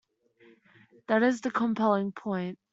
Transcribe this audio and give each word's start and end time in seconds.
That's 1.07 1.45
a 1.45 1.51
compelling 1.51 2.11
point. 2.11 2.57